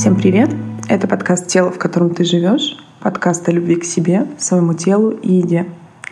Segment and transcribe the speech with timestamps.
[0.00, 0.48] Всем привет!
[0.88, 5.34] Это подкаст «Тело, в котором ты живешь», подкаст о любви к себе, своему телу и
[5.34, 5.66] еде.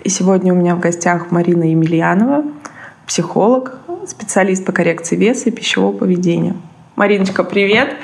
[0.05, 2.45] И сегодня у меня в гостях Марина Емельянова,
[3.07, 6.55] психолог, специалист по коррекции веса и пищевого поведения.
[6.97, 7.97] Мариночка, привет!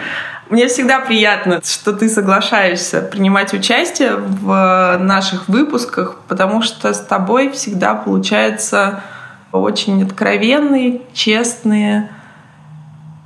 [0.48, 7.50] Мне всегда приятно, что ты соглашаешься принимать участие в наших выпусках, потому что с тобой
[7.50, 9.02] всегда получается
[9.52, 12.08] очень откровенные, честные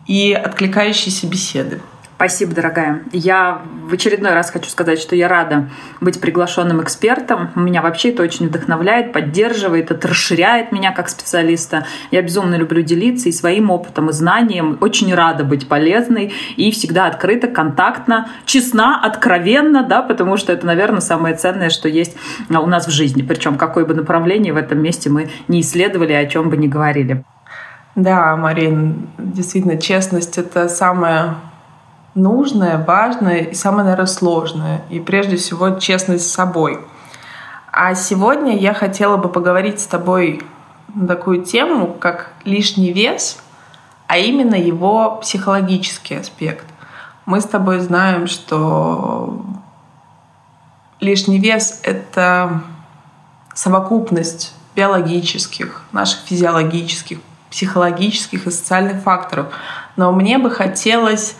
[0.09, 1.81] и откликающиеся беседы.
[2.19, 3.05] Спасибо, дорогая.
[3.13, 5.69] Я в очередной раз хочу сказать, что я рада
[6.01, 7.51] быть приглашенным экспертом.
[7.55, 11.87] Меня вообще это очень вдохновляет, поддерживает, это расширяет меня как специалиста.
[12.11, 14.79] Я безумно люблю делиться и своим опытом, и знанием.
[14.81, 21.01] Очень рада быть полезной и всегда открыта, контактна, честна, откровенна, да, потому что это, наверное,
[21.01, 22.17] самое ценное, что есть
[22.51, 23.23] у нас в жизни.
[23.23, 27.23] Причем какое бы направление в этом месте мы не исследовали, о чем бы ни говорили.
[27.95, 31.37] Да, Марин, действительно, честность— это самое
[32.15, 34.83] нужное, важное и самое, наверное, сложное.
[34.91, 36.81] И прежде всего честность с собой.
[37.71, 40.43] А сегодня я хотела бы поговорить с тобой
[40.95, 43.39] на такую тему, как лишний вес,
[44.07, 46.65] а именно его психологический аспект.
[47.27, 49.45] Мы с тобой знаем, что
[50.99, 52.63] лишний вес— это
[53.55, 57.19] совокупность биологических, наших физиологических,
[57.51, 59.49] психологических и социальных факторов.
[59.97, 61.37] Но мне бы хотелось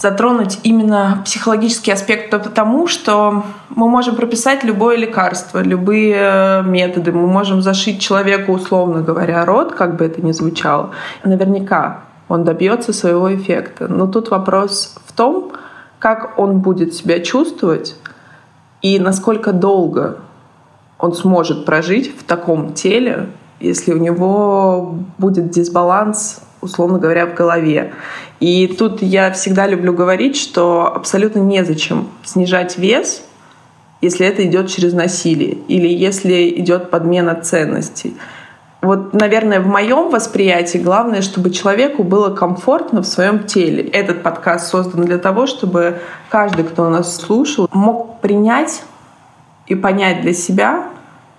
[0.00, 7.26] затронуть именно психологический аспект потому, что мы можем прописать любое лекарство, любые э, методы, мы
[7.26, 10.90] можем зашить человеку, условно говоря, рот, как бы это ни звучало.
[11.22, 13.88] Наверняка он добьется своего эффекта.
[13.88, 15.52] Но тут вопрос в том,
[15.98, 17.96] как он будет себя чувствовать
[18.80, 20.18] и насколько долго
[20.98, 23.28] он сможет прожить в таком теле,
[23.58, 27.92] если у него будет дисбаланс условно говоря, в голове.
[28.40, 33.22] И тут я всегда люблю говорить, что абсолютно незачем снижать вес,
[34.00, 38.16] если это идет через насилие или если идет подмена ценностей.
[38.82, 43.82] Вот, наверное, в моем восприятии главное, чтобы человеку было комфортно в своем теле.
[43.82, 45.98] Этот подкаст создан для того, чтобы
[46.30, 48.82] каждый, кто нас слушал, мог принять
[49.66, 50.88] и понять для себя,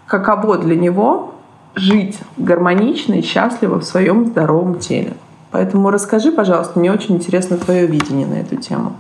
[0.06, 1.34] каково для него
[1.76, 5.14] жить гармонично и счастливо в своем здоровом теле.
[5.52, 8.96] Поэтому расскажи, пожалуйста, мне очень интересно твое видение на эту тему.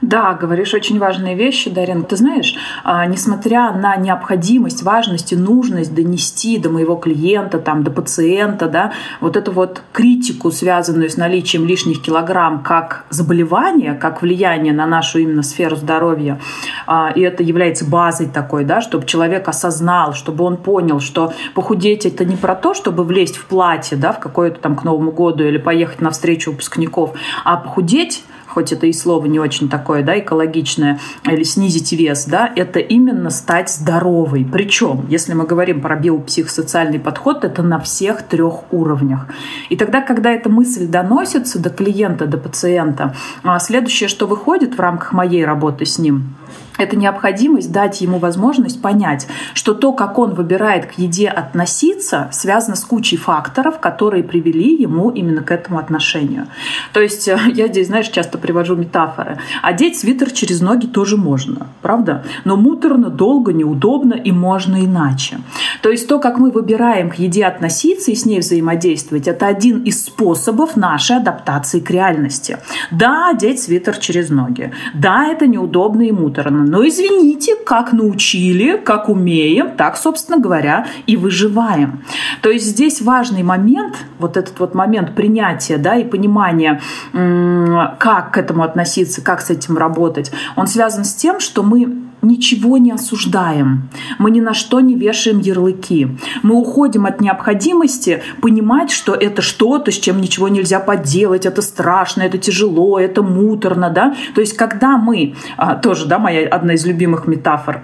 [0.00, 2.04] Да, говоришь очень важные вещи, Дарин.
[2.04, 2.54] Ты знаешь,
[2.84, 8.92] а, несмотря на необходимость, важность и нужность донести до моего клиента, там, до пациента, да,
[9.20, 15.18] вот эту вот критику, связанную с наличием лишних килограмм, как заболевание, как влияние на нашу
[15.18, 16.38] именно сферу здоровья,
[16.86, 22.06] а, и это является базой такой, да, чтобы человек осознал, чтобы он понял, что похудеть
[22.06, 25.42] это не про то, чтобы влезть в платье, да, в какое-то там к Новому году
[25.42, 28.22] или поехать на встречу выпускников, а похудеть
[28.58, 33.30] хоть это и слово не очень такое, да, экологичное, или снизить вес, да, это именно
[33.30, 34.44] стать здоровой.
[34.44, 39.28] Причем, если мы говорим про биопсихосоциальный подход, это на всех трех уровнях.
[39.68, 43.14] И тогда, когда эта мысль доносится до клиента, до пациента,
[43.44, 46.34] а следующее, что выходит в рамках моей работы с ним,
[46.78, 52.76] это необходимость дать ему возможность понять, что то, как он выбирает к еде относиться, связано
[52.76, 56.46] с кучей факторов, которые привели ему именно к этому отношению.
[56.92, 59.38] То есть э, я здесь, знаешь, часто привожу метафоры.
[59.62, 62.24] Одеть свитер через ноги тоже можно, правда?
[62.44, 65.38] Но муторно, долго, неудобно и можно иначе.
[65.82, 69.82] То есть то, как мы выбираем к еде относиться и с ней взаимодействовать, это один
[69.82, 72.58] из способов нашей адаптации к реальности.
[72.92, 74.72] Да, одеть свитер через ноги.
[74.94, 81.16] Да, это неудобно и муторно но извините, как научили, как умеем, так, собственно говоря, и
[81.16, 82.02] выживаем.
[82.42, 86.80] То есть здесь важный момент, вот этот вот момент принятия да, и понимания,
[87.12, 92.78] как к этому относиться, как с этим работать, он связан с тем, что мы ничего
[92.78, 96.08] не осуждаем, мы ни на что не вешаем ярлыки.
[96.42, 102.22] Мы уходим от необходимости понимать, что это что-то, с чем ничего нельзя поделать, это страшно,
[102.22, 103.90] это тяжело, это муторно.
[103.90, 104.14] Да?
[104.34, 107.82] То есть когда мы, а, тоже да, моя одна из любимых метафор,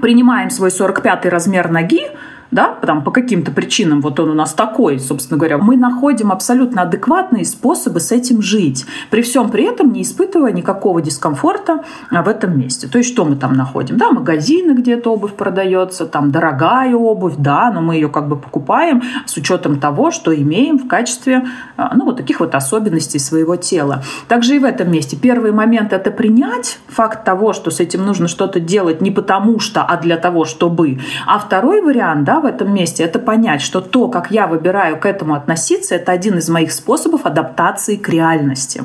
[0.00, 2.02] принимаем свой 45 размер ноги,
[2.50, 6.82] да, там, по каким-то причинам вот он у нас такой, собственно говоря, мы находим абсолютно
[6.82, 12.28] адекватные способы с этим жить, при всем при этом не испытывая никакого дискомфорта а, в
[12.28, 12.88] этом месте.
[12.88, 13.96] То есть что мы там находим?
[13.96, 18.36] Да, магазины, где эта обувь продается, там дорогая обувь, да, но мы ее как бы
[18.36, 21.46] покупаем с учетом того, что имеем в качестве,
[21.76, 24.02] а, ну, вот таких вот особенностей своего тела.
[24.28, 25.16] Также и в этом месте.
[25.16, 29.82] Первый момент— это принять факт того, что с этим нужно что-то делать не потому что,
[29.82, 31.00] а для того, чтобы.
[31.26, 35.06] А второй вариант, да, в этом месте, это понять, что то, как я выбираю к
[35.06, 38.82] этому относиться, это один из моих способов адаптации к реальности.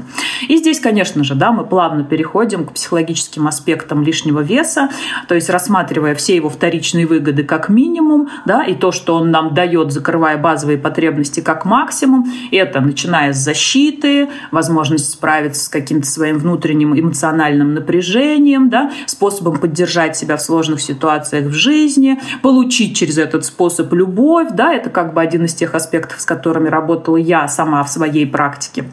[0.47, 4.89] И здесь, конечно же, да, мы плавно переходим к психологическим аспектам лишнего веса,
[5.27, 9.53] то есть рассматривая все его вторичные выгоды как минимум, да, и то, что он нам
[9.53, 16.37] дает, закрывая базовые потребности как максимум, это начиная с защиты, возможность справиться с каким-то своим
[16.37, 23.45] внутренним эмоциональным напряжением, да, способом поддержать себя в сложных ситуациях в жизни, получить через этот
[23.45, 27.83] способ любовь, да, это как бы один из тех аспектов, с которыми работала я сама
[27.83, 28.85] в своей практике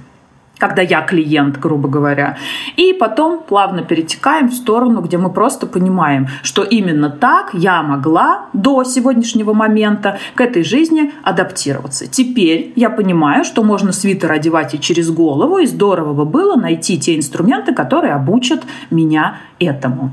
[0.60, 2.36] когда я клиент, грубо говоря.
[2.76, 8.46] И потом плавно перетекаем в сторону, где мы просто понимаем, что именно так я могла
[8.52, 12.08] до сегодняшнего момента к этой жизни адаптироваться.
[12.08, 16.98] Теперь я понимаю, что можно свитер одевать и через голову, и здорово бы было найти
[16.98, 20.10] те инструменты, которые обучат меня этому.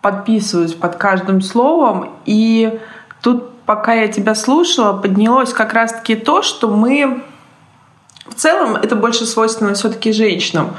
[0.00, 2.80] Подписываюсь под каждым словом, и
[3.20, 7.22] тут пока я тебя слушала, поднялось как раз-таки то, что мы
[8.26, 10.76] в целом это больше свойственно все-таки женщинам.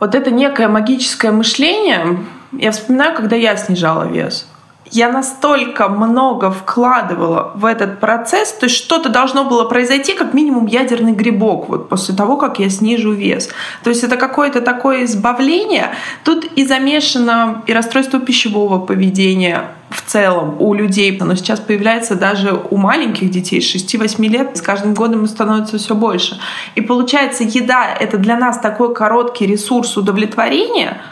[0.00, 4.46] Вот это некое магическое мышление, я вспоминаю, когда я снижала вес
[4.90, 10.66] я настолько много вкладывала в этот процесс, то есть что-то должно было произойти, как минимум
[10.66, 13.48] ядерный грибок, вот после того, как я снижу вес.
[13.82, 15.90] То есть это какое-то такое избавление.
[16.24, 21.16] Тут и замешано и расстройство пищевого поведения в целом у людей.
[21.20, 24.56] Оно сейчас появляется даже у маленьких детей, 6-8 лет.
[24.56, 26.38] С каждым годом становится все больше.
[26.74, 31.00] И получается, еда— это для нас такой короткий ресурс удовлетворения—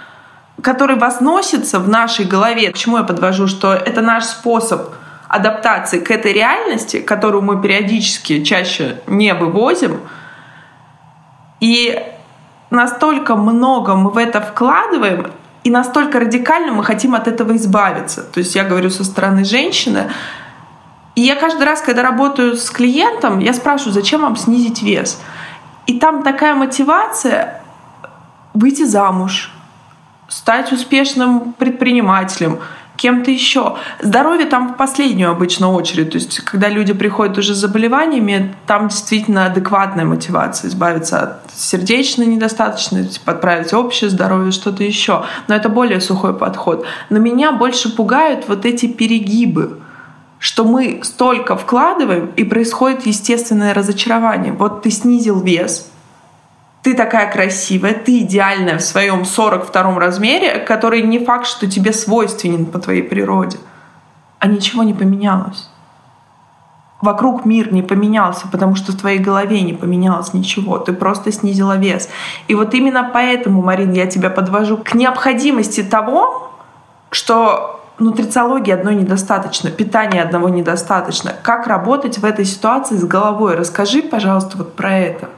[0.63, 2.73] который возносится в нашей голове.
[2.73, 3.47] К чему я подвожу?
[3.47, 4.95] Что это наш способ
[5.29, 10.01] адаптации к этой реальности, которую мы периодически чаще не вывозим.
[11.61, 12.03] И
[12.71, 15.33] настолько много мы в это вкладываем,
[15.65, 18.23] и настолько радикально мы хотим от этого избавиться.
[18.23, 20.11] То есть я говорю со стороны женщины.
[21.17, 25.21] И я каждый раз, когда работаю с клиентом, я спрашиваю, зачем вам снизить вес?
[25.87, 27.63] И там такая мотивация
[28.55, 29.51] выйти замуж,
[30.29, 32.59] стать успешным предпринимателем,
[32.97, 33.77] кем-то еще.
[34.01, 36.11] Здоровье там в последнюю обычно очередь.
[36.11, 42.27] То есть, когда люди приходят уже с заболеваниями, там действительно адекватная мотивация избавиться от сердечной
[42.27, 45.25] недостаточности, подправить общее здоровье, что-то еще.
[45.49, 46.87] Но это более сухой подход.
[47.11, 49.81] Но меня больше пугают вот эти перегибы
[50.39, 54.53] что мы столько вкладываем, и происходит естественное разочарование.
[54.53, 55.91] Вот ты снизил вес,
[56.87, 62.65] ты такая красивая, ты идеальная в своем 42 размере, который не факт, что тебе свойственен
[62.65, 63.59] по твоей природе.
[64.39, 65.69] А ничего не поменялось.
[67.03, 70.79] Вокруг мир не поменялся, потому что в твоей голове не поменялось ничего.
[70.79, 72.09] Ты просто снизила вес.
[72.47, 76.53] И вот именно поэтому, Марин, я тебя подвожу к необходимости того,
[77.11, 81.35] что нутрициологии одной недостаточно, питания одного недостаточно.
[81.43, 83.57] Как работать в этой ситуации с головой?
[83.57, 85.29] Расскажи, пожалуйста, вот про это.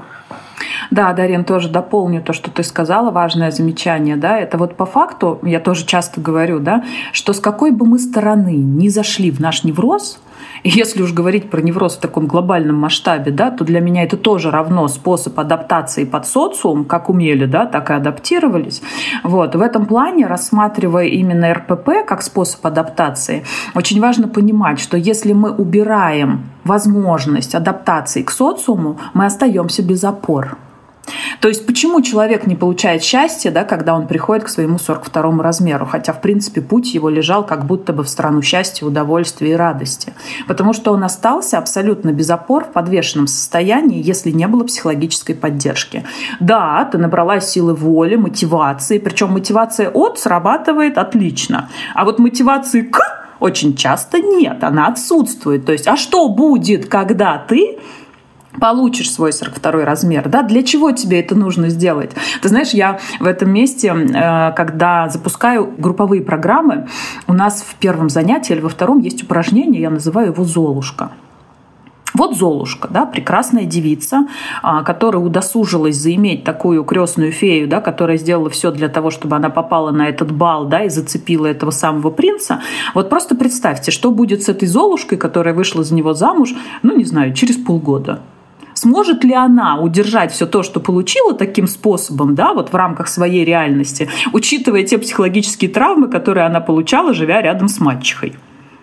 [0.90, 5.38] Да, Дарин, тоже дополню то, что ты сказала, важное замечание, да, это вот по факту,
[5.42, 9.64] я тоже часто говорю, да, что с какой бы мы стороны ни зашли в наш
[9.64, 10.18] невроз,
[10.64, 14.50] если уж говорить про невроз в таком глобальном масштабе, да, то для меня это тоже
[14.50, 18.82] равно способ адаптации под социум, как умели, да, так и адаптировались.
[19.22, 19.54] Вот.
[19.54, 23.44] В этом плане, рассматривая именно РПП как способ адаптации,
[23.74, 30.58] очень важно понимать, что если мы убираем возможность адаптации к социуму, мы остаемся без опор.
[31.40, 35.86] То есть почему человек не получает счастья, да, когда он приходит к своему 42 размеру,
[35.86, 40.14] хотя, в принципе, путь его лежал как будто бы в страну счастья, удовольствия и радости.
[40.46, 46.04] Потому что он остался абсолютно без опор в подвешенном состоянии, если не было психологической поддержки.
[46.40, 52.98] Да, ты набралась силы воли, мотивации, причем мотивация от срабатывает отлично, а вот мотивации к
[53.40, 55.64] очень часто нет, она отсутствует.
[55.64, 57.78] То есть, а что будет, когда ты
[58.60, 62.12] получишь свой 42 размер, да, для чего тебе это нужно сделать?
[62.42, 66.88] Ты знаешь, я в этом месте, э, когда запускаю групповые программы,
[67.26, 71.10] у нас в первом занятии или во втором есть упражнение, я называю его «Золушка».
[72.14, 74.26] Вот Золушка, да, прекрасная девица,
[74.62, 79.50] а, которая удосужилась заиметь такую крестную фею, да, которая сделала все для того, чтобы она
[79.50, 82.60] попала на этот бал, да, и зацепила этого самого принца.
[82.94, 87.04] Вот просто представьте, что будет с этой Золушкой, которая вышла за него замуж, ну, не
[87.04, 88.20] знаю, через полгода.
[88.78, 93.44] Сможет ли она удержать все то, что получила таким способом, да, вот в рамках своей
[93.44, 98.34] реальности, учитывая те психологические травмы, которые она получала, живя рядом с мачехой?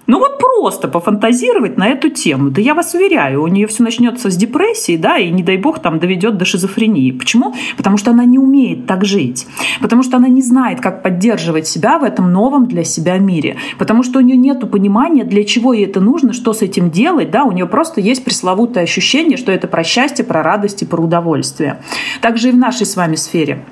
[0.08, 2.50] Ну вот просто пофантазировать на эту тему.
[2.52, 5.80] Да я вас уверяю, у нее все начнется с депрессии, да, и не дай бог
[5.80, 7.12] там доведет до шизофрении.
[7.12, 7.56] Почему?
[7.78, 9.48] Потому что она не умеет так жить.
[9.82, 13.58] Потому что она не знает, как поддерживать себя в этом новом для себя мире.
[13.78, 17.32] Потому что у нее нет понимания, для чего ей это нужно, что с этим делать,
[17.32, 21.02] да, у нее просто есть пресловутое ощущение, что это про счастье, про радость и про
[21.02, 21.82] удовольствие.
[22.22, 23.64] Также и в нашей с вами сфере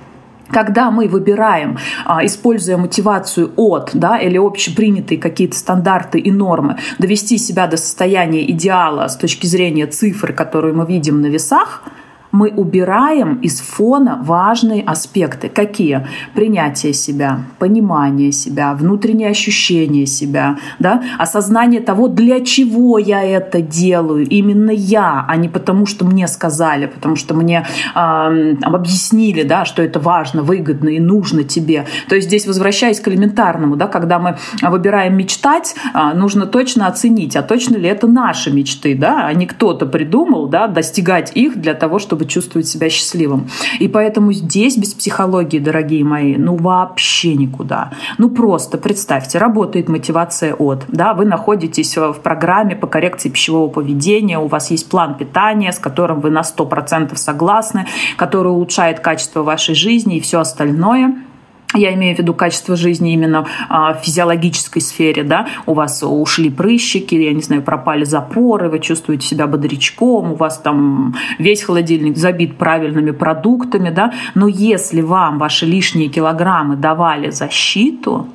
[0.50, 7.38] когда мы выбираем, а, используя мотивацию от да, или общепринятые какие-то стандарты и нормы, довести
[7.38, 11.84] себя до состояния идеала с точки зрения цифр, которые мы видим на весах–
[12.34, 15.50] мы убираем из фона важные аспекты.
[15.50, 16.08] Какие?
[16.34, 21.04] Принятие себя, понимание себя, внутреннее ощущение себя, да?
[21.20, 26.88] осознание того, для чего я это делаю, именно я, а не потому, что мне сказали,
[26.88, 31.86] потому что мне э, объяснили, да, что это важно, выгодно и нужно тебе.
[32.10, 37.36] То есть здесь, возвращаясь к элементарному, да, когда мы выбираем мечтать, э, нужно точно оценить,
[37.36, 41.76] а точно ли это наши мечты, да, а не кто-то придумал да, достигать их для
[41.76, 43.48] того, чтобы чтобы чувствовать себя счастливым.
[43.80, 47.92] И поэтому здесь без психологии, дорогие мои, ну вообще никуда.
[48.18, 54.40] Ну просто представьте, работает мотивация от, да, вы находитесь в программе по коррекции пищевого поведения,
[54.40, 57.86] у вас есть план питания, с которым вы на 100% согласны,
[58.18, 61.16] который улучшает качество вашей жизни и все остальное–
[61.74, 66.50] я имею в виду качество жизни именно а, в физиологической сфере, да, у вас ушли
[66.50, 72.18] прыщики, я не знаю, пропали запоры, вы чувствуете себя бодрячком, у вас там весь холодильник
[72.18, 78.28] забит правильными продуктами, да, но если вам ваши лишние килограммы давали защиту,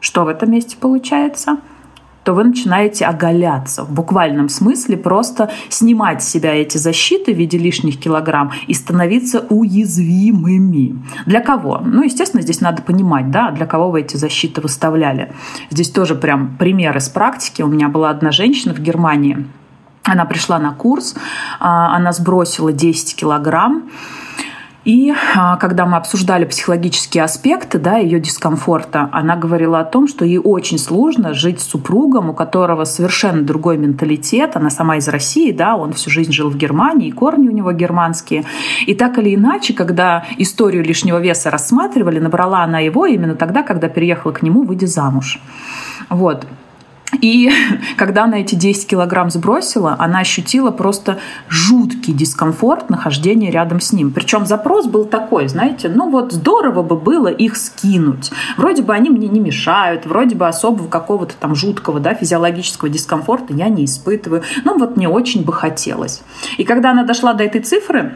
[0.00, 1.58] что в этом месте получается?
[2.26, 3.84] То вы начинаете оголяться.
[3.84, 9.46] В буквальном смысле просто снимать с себя эти защиты в виде лишних килограмм и становиться
[9.48, 10.98] уязвимыми.
[11.24, 11.80] Для кого?
[11.84, 15.32] Ну, естественно, здесь надо понимать, да, для кого вы эти защиты выставляли.
[15.70, 17.62] Здесь тоже прям пример из практики.
[17.62, 19.46] У меня была одна женщина в Германии,
[20.02, 21.14] она пришла на курс,
[21.60, 23.84] а, она сбросила 10 килограмм,
[24.86, 30.24] и а, когда мы обсуждали психологические аспекты да, ее дискомфорта, она говорила о том, что
[30.24, 34.54] ей очень сложно жить с супругом, у которого совершенно другой менталитет.
[34.54, 37.72] Она сама из России, да, он всю жизнь жил в Германии, и корни у него
[37.72, 38.44] германские.
[38.86, 43.88] И так или иначе, когда историю лишнего веса рассматривали, набрала она его именно тогда, когда
[43.88, 45.40] переехала к нему, выйдя замуж.
[46.10, 46.46] Вот.
[47.20, 47.50] И
[47.96, 54.12] когда она эти 10 килограмм сбросила, она ощутила просто жуткий дискомфорт нахождения рядом с ним.
[54.12, 58.30] Причем запрос был такой, знаете, ну вот здорово бы было их скинуть.
[58.56, 63.54] Вроде бы они мне не мешают, вроде бы особого какого-то там жуткого да, физиологического дискомфорта
[63.54, 64.42] я не испытываю.
[64.64, 66.22] Ну вот мне очень бы хотелось.
[66.58, 68.14] И когда она дошла до этой цифры,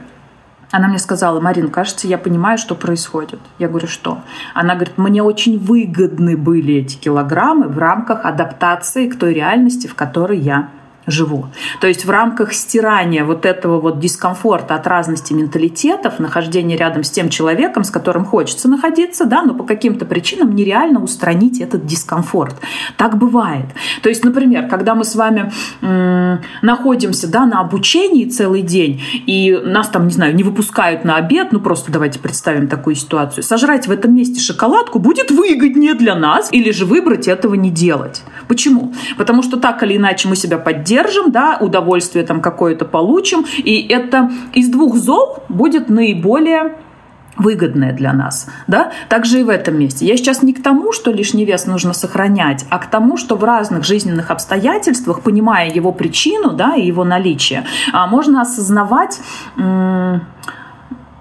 [0.70, 3.40] она мне сказала, Марин, кажется, я понимаю, что происходит.
[3.58, 4.20] Я говорю, что?
[4.54, 9.94] Она говорит, мне очень выгодны были эти килограммы в рамках адаптации к той реальности, в
[9.94, 10.70] которой я
[11.06, 11.46] живу.
[11.80, 17.10] То есть в рамках стирания вот этого вот дискомфорта от разности менталитетов, нахождения рядом с
[17.10, 22.56] тем человеком, с которым хочется находиться, да, но по каким-то причинам нереально устранить этот дискомфорт.
[22.96, 23.66] Так бывает.
[24.02, 29.56] То есть, например, когда мы с вами м- находимся да, на обучении целый день, и
[29.64, 33.86] нас там, не знаю, не выпускают на обед, ну просто давайте представим такую ситуацию, сожрать
[33.86, 38.22] в этом месте шоколадку будет выгоднее для нас, или же выбрать этого не делать.
[38.48, 38.92] Почему?
[39.16, 43.86] Потому что так или иначе мы себя поддерживаем, поддержим, да, удовольствие там какое-то получим, и
[43.88, 46.76] это из двух зол будет наиболее
[47.36, 48.48] выгодное для нас.
[48.66, 48.90] Да?
[49.08, 50.04] Также и в этом месте.
[50.04, 53.44] Я сейчас не к тому, что лишний вес нужно сохранять, а к тому, что в
[53.44, 59.20] разных жизненных обстоятельствах, понимая его причину да, и его наличие, а, можно осознавать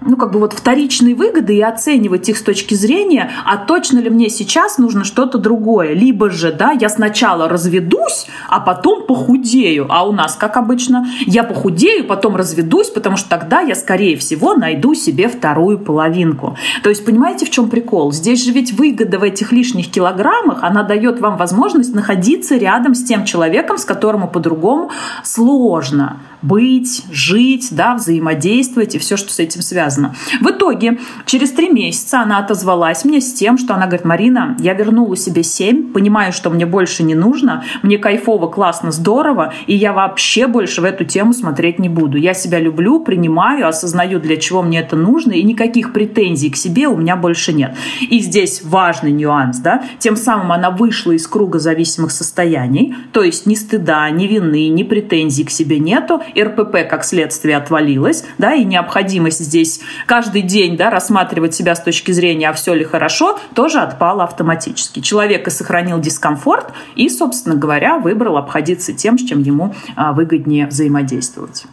[0.02, 4.10] ну, как бы вот вторичные выгоды и оценивать их с точки зрения, а точно ли
[4.10, 5.92] мне сейчас нужно что-то другое.
[5.92, 9.86] Либо же, да, я сначала разведусь, а потом похудею.
[9.90, 14.54] А у нас, как обычно, я похудею, потом разведусь, потому что тогда я, скорее всего,
[14.54, 16.56] найду себе вторую половинку.
[16.82, 18.12] То есть, понимаете, в чем прикол?
[18.12, 23.04] Здесь же ведь выгода в этих лишних килограммах, она дает вам возможность находиться рядом с
[23.04, 24.90] тем человеком, с которым по-другому
[25.22, 30.14] сложно быть, жить, да, взаимодействовать и все, что с этим связано.
[30.40, 34.74] В итоге через три месяца она отозвалась мне с тем, что она говорит, Марина, я
[34.74, 39.92] вернула себе семь, понимаю, что мне больше не нужно, мне кайфово, классно, здорово, и я
[39.92, 42.16] вообще больше в эту тему смотреть не буду.
[42.16, 46.88] Я себя люблю, принимаю, осознаю, для чего мне это нужно, и никаких претензий к себе
[46.88, 47.74] у меня больше нет.
[48.00, 53.46] И здесь важный нюанс, да, тем самым она вышла из круга зависимых состояний, то есть
[53.46, 58.64] ни стыда, ни вины, ни претензий к себе нету, РПП как следствие отвалилось, да, и
[58.64, 63.80] необходимость здесь каждый день да, рассматривать себя с точки зрения, а все ли хорошо, тоже
[63.80, 65.00] отпало автоматически.
[65.00, 70.66] Человек и сохранил дискомфорт и, собственно говоря, выбрал обходиться тем, с чем ему а, выгоднее
[70.66, 71.66] взаимодействовать.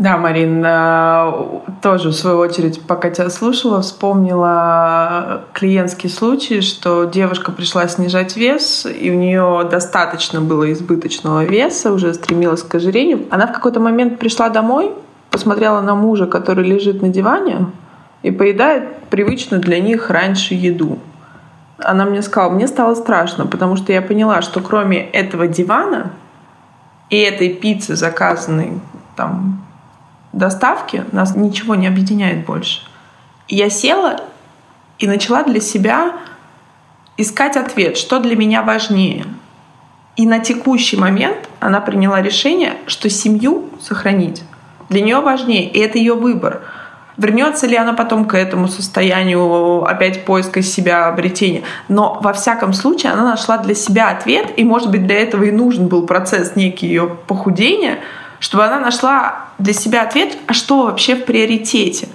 [0.00, 1.32] Да, Марин, э,
[1.82, 8.86] тоже в свою очередь, пока тебя слушала, вспомнила клиентский случай, что девушка пришла снижать вес,
[8.86, 13.26] и у нее достаточно было избыточного веса, уже стремилась к ожирению.
[13.30, 14.90] Она в какой-то момент пришла домой,
[15.30, 17.66] посмотрела на мужа, который лежит на диване
[18.22, 20.98] и поедает привычную для них раньше еду.
[21.76, 26.12] Она мне сказала, мне стало страшно, потому что я поняла, что кроме этого дивана
[27.10, 28.80] и этой пиццы, заказанной
[29.14, 29.60] там
[30.32, 32.82] доставки нас ничего не объединяет больше.
[33.48, 34.20] Я села
[34.98, 36.12] и начала для себя
[37.16, 39.24] искать ответ, что для меня важнее.
[40.16, 44.42] И на текущий момент она приняла решение, что семью сохранить
[44.88, 46.62] для нее важнее, и это ее выбор.
[47.16, 51.62] Вернется ли она потом к этому состоянию опять поиска себя, обретения.
[51.88, 55.50] Но во всяком случае она нашла для себя ответ, и может быть для этого и
[55.50, 57.98] нужен был процесс некий ее похудения—
[58.40, 62.08] чтобы она нашла для себя ответ, а что вообще в приоритете.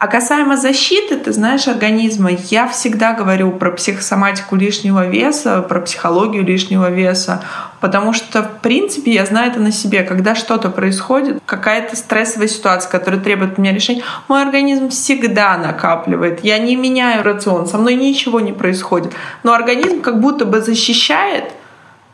[0.00, 6.42] А касаемо защиты, ты знаешь, организма, я всегда говорю про психосоматику лишнего веса, про психологию
[6.42, 7.44] лишнего веса,
[7.80, 10.02] потому что, в принципе, я знаю это на себе.
[10.02, 16.42] Когда что-то происходит, какая-то стрессовая ситуация, которая требует от меня решения, мой организм всегда накапливает.
[16.42, 19.12] Я не меняю рацион, со мной ничего не происходит.
[19.42, 21.52] Но организм как будто бы защищает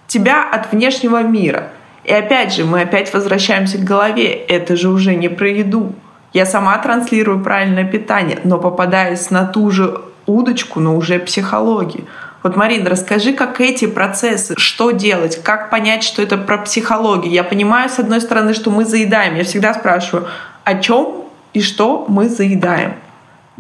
[0.09, 1.71] тебя от внешнего мира.
[2.07, 4.33] И опять же, мы опять возвращаемся к голове.
[4.33, 5.93] Это же уже не про еду.
[6.33, 12.05] Я сама транслирую правильное питание, но попадаясь на ту же удочку, но уже психологии.
[12.45, 17.33] Вот, Марина, расскажи, как эти процессы, что делать, как понять, что это про психологию.
[17.33, 19.35] Я понимаю, с одной стороны, что мы заедаем.
[19.35, 20.29] Я всегда спрашиваю,
[20.63, 22.95] о чем и что мы заедаем.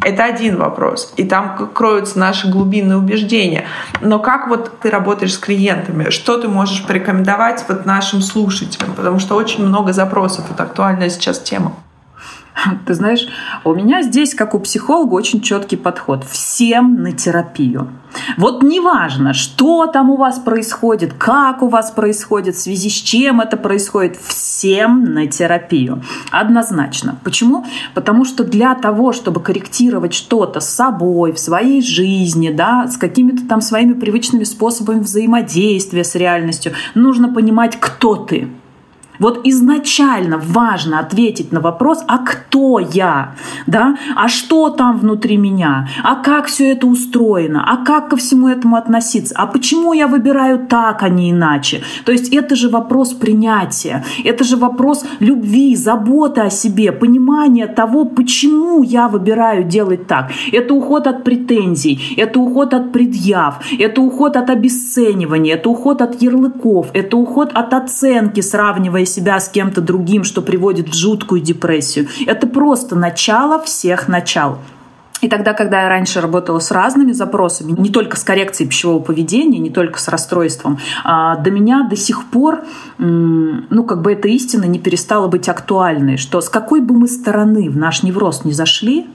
[0.03, 1.13] Это один вопрос.
[1.17, 3.65] И там кроются наши глубинные убеждения.
[4.01, 6.11] Но как вот ты работаешь с клиентами?
[6.11, 8.93] Что ты можешь порекомендовать вот нашим слушателям?
[8.95, 10.45] Потому что очень много запросов.
[10.51, 11.73] Это актуальная сейчас тема.
[12.87, 13.27] Ты знаешь,
[13.65, 16.25] у меня здесь, как у психолога, очень четкий подход.
[16.25, 17.89] Всем на терапию.
[18.39, 23.41] Вот неважно, что там у вас происходит, как у вас происходит, в связи с чем
[23.41, 26.03] это происходит, всем на терапию.
[26.31, 27.19] Однозначно.
[27.25, 27.67] Почему?
[27.95, 33.47] Потому что для того, чтобы корректировать что-то с собой, в своей жизни, да, с какими-то
[33.47, 38.49] там своими привычными способами взаимодействия с реальностью, нужно понимать, кто ты.
[39.19, 43.35] Вот изначально важно ответить на вопрос, а кто я,
[43.67, 48.49] да, а что там внутри меня, а как все это устроено, а как ко всему
[48.49, 51.83] этому относиться, а почему я выбираю так, а не иначе.
[52.05, 58.05] То есть это же вопрос принятия, это же вопрос любви, заботы о себе, понимания того,
[58.05, 60.31] почему я выбираю делать так.
[60.53, 66.23] Это уход от претензий, это уход от предъяв, это уход от обесценивания, это уход от
[66.23, 72.09] ярлыков, это уход от оценки, сравнивая себя с кем-то другим, что приводит в жуткую депрессию.
[72.27, 74.59] Это просто начало всех начал.
[75.23, 79.59] И тогда, когда я раньше работала с разными запросами, не только с коррекцией пищевого поведения,
[79.59, 82.65] не только с расстройством, а до меня до сих пор,
[82.99, 87.71] ну, как бы эта истина не перестала быть актуальной, что с какой бы мы стороны
[87.71, 89.07] в наш невроз не зашли,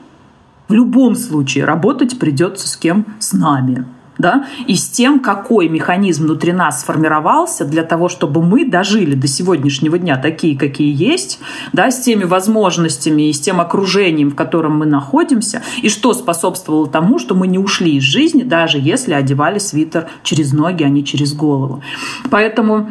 [0.68, 3.06] в любом случае работать придется с кем?
[3.20, 3.86] С нами
[4.22, 9.28] да, и с тем, какой механизм внутри нас сформировался для того, чтобы мы дожили до
[9.28, 11.40] сегодняшнего дня такие, какие есть,
[11.74, 16.88] да, с теми возможностями и с тем окружением, в котором мы находимся, и что способствовало
[16.88, 21.04] тому, что мы не ушли из жизни, даже если одевали свитер через ноги, а не
[21.04, 21.84] через голову.
[22.30, 22.90] Поэтому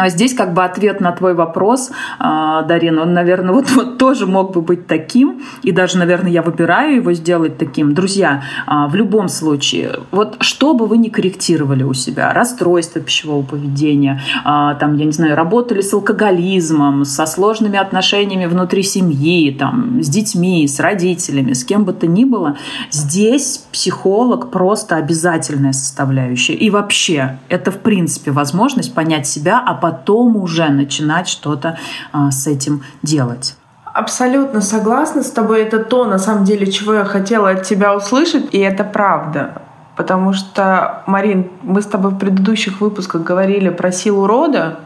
[0.00, 4.26] а здесь как бы ответ на твой вопрос, а, Дарина, он, наверное, вот, вот тоже
[4.26, 7.92] мог бы быть таким, и даже, наверное, я выбираю его сделать таким.
[7.92, 13.42] Друзья, а, в любом случае, вот что бы вы ни корректировали у себя, расстройство пищевого
[13.42, 20.08] поведения, там, я не знаю, работали с алкоголизмом, со сложными отношениями внутри семьи, там, с
[20.08, 22.56] детьми, с родителями, с кем бы то ни было,
[22.90, 26.54] здесь психолог просто обязательная составляющая.
[26.54, 31.76] И вообще, это, в принципе, возможность понять себя, а потом уже начинать что-то
[32.12, 33.56] а, с этим делать.
[33.84, 35.62] Абсолютно согласна с тобой.
[35.62, 39.62] Это то, на самом деле, чего я хотела от тебя услышать, и это правда.
[39.96, 44.78] Потому что, Марин, мы с тобой в предыдущих выпусках говорили про силу рода,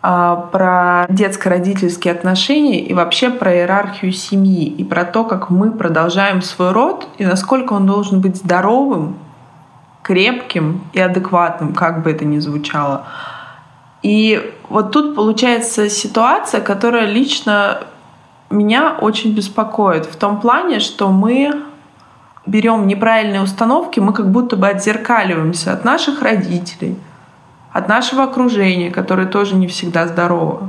[0.00, 6.40] а, про детско-родительские отношения и вообще про иерархию семьи и про то, как мы продолжаем
[6.40, 9.16] свой род и насколько он должен быть здоровым,
[10.02, 13.06] крепким и адекватным, как бы это ни звучало.
[14.04, 17.84] И вот тут получается ситуация, которая лично
[18.50, 21.62] меня очень беспокоит в том плане, что мы
[22.44, 26.98] берем неправильные установки, мы как будто бы отзеркаливаемся от наших родителей,
[27.72, 30.68] от нашего окружения, которое тоже не всегда здорово.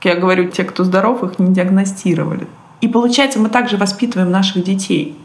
[0.00, 2.46] Как я говорю, те, кто здоров, их не диагностировали.
[2.80, 5.18] И получается, мы также воспитываем наших детей.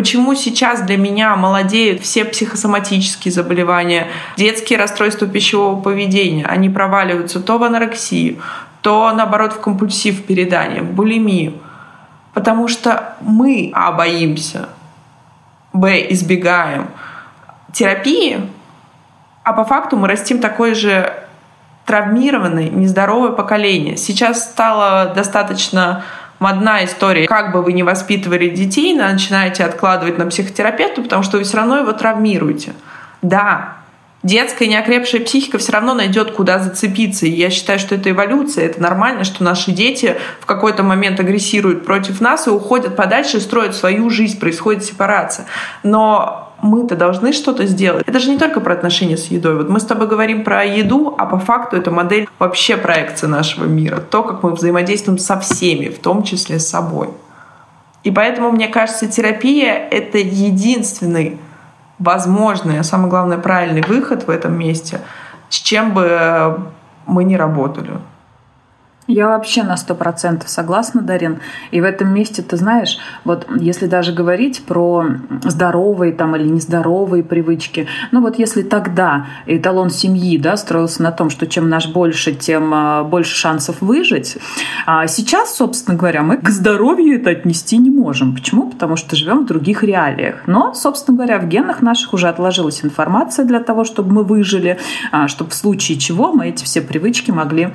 [0.00, 4.06] Почему сейчас для меня молодеют все психосоматические заболевания,
[4.38, 6.46] детские расстройства пищевого поведения?
[6.46, 8.38] Они проваливаются то в анорексию,
[8.80, 11.52] то, наоборот, в компульсив передание, в булимию.
[12.32, 14.70] Потому что мы, а, боимся,
[15.74, 16.88] б, избегаем
[17.74, 18.48] терапии,
[19.44, 21.12] а по факту мы растим такое же
[21.84, 23.98] травмированное, нездоровое поколение.
[23.98, 26.04] Сейчас стало достаточно
[26.40, 27.26] модна история.
[27.26, 31.78] Как бы вы ни воспитывали детей, начинаете откладывать на психотерапевта, потому что вы все равно
[31.78, 32.72] его травмируете.
[33.22, 33.76] Да,
[34.22, 37.26] детская неокрепшая психика все равно найдет, куда зацепиться.
[37.26, 38.66] И я считаю, что это эволюция.
[38.66, 43.74] Это нормально, что наши дети в какой-то момент агрессируют против нас и уходят подальше, строят
[43.74, 45.46] свою жизнь, происходит сепарация.
[45.82, 48.06] Но мы-то должны что-то сделать.
[48.06, 49.56] Это же не только про отношения с едой.
[49.56, 53.64] Вот мы с тобой говорим про еду, а по факту это модель вообще проекции нашего
[53.64, 53.98] мира.
[53.98, 57.08] То, как мы взаимодействуем со всеми, в том числе с собой.
[58.02, 61.38] И поэтому, мне кажется, терапия— это единственный
[62.00, 65.00] возможный, а самое главное, правильный выход в этом месте,
[65.48, 66.72] с чем бы
[67.06, 67.92] мы ни работали.
[69.10, 71.40] Я вообще на сто процентов согласна, Дарин.
[71.72, 75.04] И в этом месте, ты знаешь, вот если даже говорить про
[75.42, 81.28] здоровые там или нездоровые привычки, ну вот если тогда эталон семьи да, строился на том,
[81.28, 84.38] что чем наш больше, тем а, больше шансов выжить,
[84.86, 88.36] а сейчас, собственно говоря, мы к здоровью это отнести не можем.
[88.36, 88.70] Почему?
[88.70, 90.42] Потому что живем в других реалиях.
[90.46, 94.78] Но, собственно говоря, в генах наших уже отложилась информация для того, чтобы мы выжили,
[95.10, 97.72] а, чтобы в случае чего мы эти все привычки могли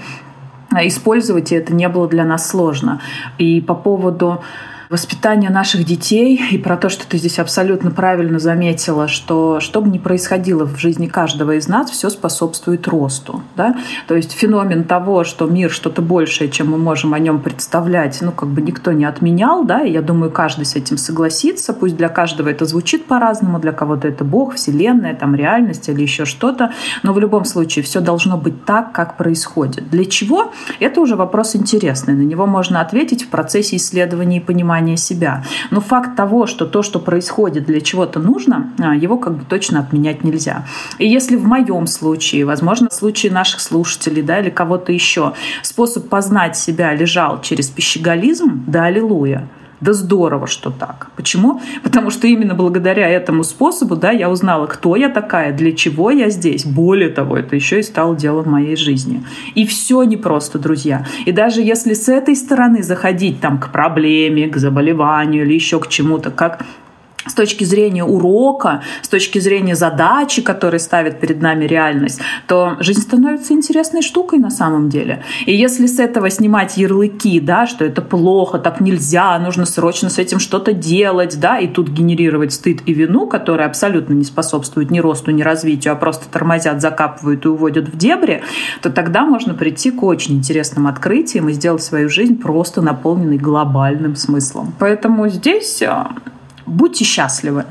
[0.83, 3.01] использовать, и это не было для нас сложно.
[3.37, 4.43] И по поводу
[4.89, 9.89] воспитания наших детей и про то, что ты здесь абсолютно правильно заметила, что что бы
[9.89, 13.41] ни происходило в жизни каждого из нас, все способствует росту.
[13.55, 13.75] Да?
[14.07, 18.31] То есть феномен того, что мир что-то большее, чем мы можем о нем представлять, ну,
[18.31, 22.09] как бы никто не отменял, да, и я думаю, каждый с этим согласится, пусть для
[22.09, 26.71] каждого это звучит по-разному, для кого-то это Бог, Вселенная, там реальность или еще что-то,
[27.03, 29.89] но в любом случае все должно быть так, как происходит.
[29.89, 30.51] Для чего?
[30.79, 35.43] Это уже вопрос интересный, на него можно ответить в процессе исследования и понимания понимание себя.
[35.71, 39.79] Но факт того, что то, что происходит для чего-то нужно, а, его как бы точно
[39.79, 40.65] отменять нельзя.
[40.99, 46.09] И если в моем случае, возможно, в случае наших слушателей да, или кого-то еще, способ
[46.09, 49.47] познать себя лежал через пищеголизм, да аллилуйя.
[49.81, 51.07] Да здорово, что так.
[51.15, 51.61] Почему?
[51.83, 56.29] Потому что именно благодаря этому способу да, я узнала, кто я такая, для чего я
[56.29, 56.65] здесь.
[56.65, 59.23] Более того, это еще и стало делом моей жизни.
[59.53, 61.05] И все непросто, друзья.
[61.25, 65.87] И даже если с этой стороны заходить там, к проблеме, к заболеванию или еще к
[65.87, 66.63] чему-то, как
[67.27, 73.01] с точки зрения урока, с точки зрения задачи, которые ставит перед нами реальность, то жизнь
[73.01, 75.23] становится интересной штукой на самом деле.
[75.45, 80.17] И если с этого снимать ярлыки, да, что это плохо, так нельзя, нужно срочно с
[80.17, 84.99] этим что-то делать, да, и тут генерировать стыд и вину, которые абсолютно не способствуют ни
[84.99, 88.43] росту, ни развитию, а просто тормозят, закапывают и уводят в дебри,
[88.81, 94.15] то тогда можно прийти к очень интересным открытиям и сделать свою жизнь просто наполненной глобальным
[94.15, 94.73] смыслом.
[94.79, 96.11] Поэтому здесь а,
[96.65, 97.65] Будьте счастливы.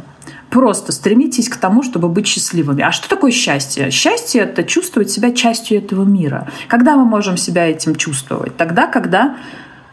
[0.50, 2.82] Просто стремитесь к тому, чтобы быть счастливыми.
[2.82, 3.90] А что такое счастье?
[3.90, 6.48] Счастье— это чувствовать себя частью этого мира.
[6.68, 8.56] Когда мы можем себя этим чувствовать?
[8.56, 9.36] Тогда, когда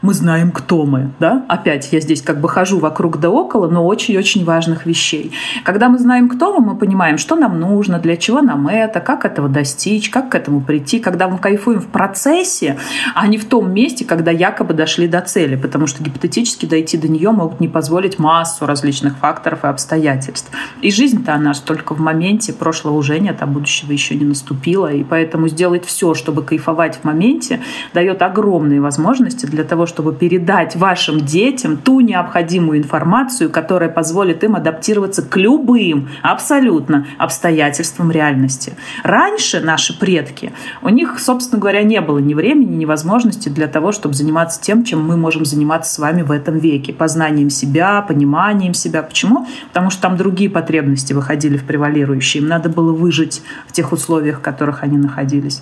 [0.01, 1.11] мы знаем, кто мы.
[1.19, 1.45] Да?
[1.47, 5.31] Опять я здесь как бы хожу вокруг да около, но очень-очень важных вещей.
[5.63, 9.25] Когда мы знаем, кто мы, мы понимаем, что нам нужно, для чего нам это, как
[9.25, 10.99] этого достичь, как к этому прийти.
[10.99, 12.77] Когда мы кайфуем в процессе,
[13.13, 17.07] а не в том месте, когда якобы дошли до цели, потому что гипотетически дойти до
[17.07, 20.49] нее могут не позволить массу различных факторов и обстоятельств.
[20.81, 24.91] И жизнь-то она только в моменте, прошлого уже нет, а будущего еще не наступило.
[24.91, 27.61] И поэтому сделать все, чтобы кайфовать в моменте,
[27.93, 34.55] дает огромные возможности для того, чтобы передать вашим детям ту необходимую информацию, которая позволит им
[34.55, 38.73] адаптироваться к любым абсолютно обстоятельствам реальности.
[39.03, 43.91] Раньше наши предки, у них, собственно говоря, не было ни времени, ни возможности для того,
[43.91, 46.93] чтобы заниматься тем, чем мы можем заниматься с вами в этом веке.
[46.93, 49.03] Познанием себя, пониманием себя.
[49.03, 49.45] Почему?
[49.67, 52.41] Потому что там другие потребности выходили в превалирующие.
[52.41, 55.61] Им надо было выжить в тех условиях, в которых они находились.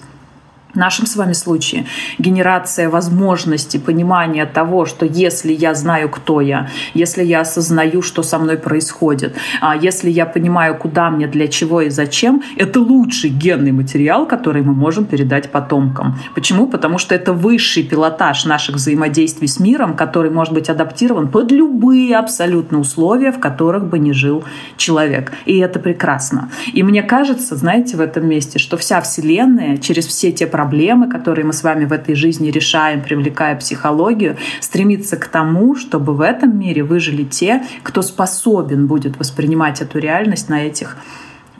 [0.74, 1.86] В нашем с вами случае
[2.20, 8.38] генерация возможности понимания того, что если я знаю, кто я, если я осознаю, что со
[8.38, 13.72] мной происходит, а если я понимаю, куда мне, для чего и зачем, это лучший генный
[13.72, 16.20] материал, который мы можем передать потомкам.
[16.36, 16.68] Почему?
[16.68, 22.16] Потому что это высший пилотаж наших взаимодействий с миром, который может быть адаптирован под любые
[22.16, 24.44] абсолютно условия, в которых бы не жил
[24.78, 25.32] человек.
[25.46, 26.52] И это прекрасно.
[26.72, 31.46] И мне кажется, знаете, в этом месте, что вся Вселенная через все те проблемы, которые
[31.46, 36.60] мы с вами в этой жизни решаем, привлекая психологию, стремится к тому, чтобы в этом
[36.60, 40.98] мире выжили те, кто способен будет воспринимать эту реальность на этих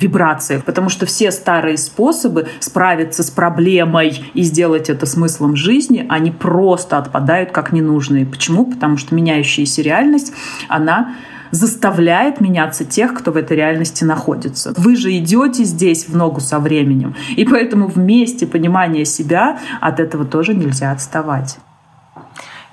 [0.02, 6.32] вибрациях, потому что все старые способы справиться с проблемой и сделать это смыслом жизни, они
[6.32, 8.26] просто отпадают как ненужные.
[8.26, 8.66] Почему?
[8.66, 10.34] Потому что меняющаяся реальность,
[10.68, 11.16] она
[11.52, 14.74] заставляет меняться тех, кто в этой реальности находится.
[14.78, 20.26] Вы же идете здесь в ногу со временем, и поэтому вместе понимания себя от этого
[20.26, 21.58] тоже нельзя отставать.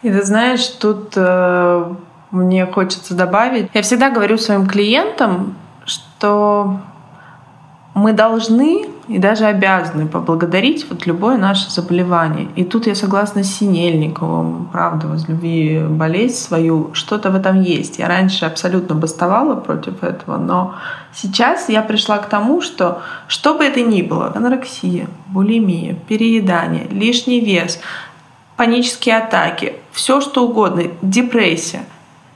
[0.03, 1.95] И ты знаешь, тут э,
[2.31, 6.81] мне хочется добавить, я всегда говорю своим клиентам, что
[7.97, 12.47] мы должны и даже обязаны поблагодарить вот любое наше заболевание.
[12.55, 17.99] И тут я согласна с Синельниковым, правда, возлюби болезнь свою, что-то в этом есть.
[17.99, 20.75] Я раньше абсолютно бастовала против этого, но
[21.15, 27.41] сейчас я пришла к тому, что что бы это ни было, анорексия, булимия, переедание, лишний
[27.41, 27.81] вес,
[28.59, 31.87] панические атаки, все что угодно, депрессия,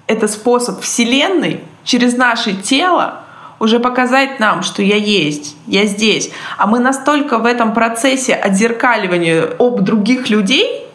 [0.07, 3.20] это способ Вселенной через наше тело
[3.61, 6.31] уже показать нам, что я есть, я здесь.
[6.57, 10.87] А мы настолько в этом процессе отзеркаливания об других людей,